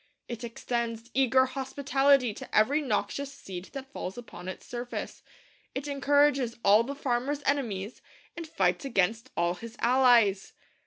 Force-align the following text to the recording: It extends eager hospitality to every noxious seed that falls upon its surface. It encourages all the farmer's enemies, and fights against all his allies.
It 0.27 0.43
extends 0.43 1.11
eager 1.13 1.45
hospitality 1.45 2.33
to 2.33 2.57
every 2.57 2.81
noxious 2.81 3.31
seed 3.31 3.65
that 3.73 3.93
falls 3.93 4.17
upon 4.17 4.47
its 4.47 4.65
surface. 4.65 5.21
It 5.75 5.87
encourages 5.87 6.57
all 6.65 6.81
the 6.83 6.95
farmer's 6.95 7.43
enemies, 7.45 8.01
and 8.35 8.47
fights 8.47 8.83
against 8.83 9.29
all 9.37 9.53
his 9.53 9.75
allies. 9.77 10.53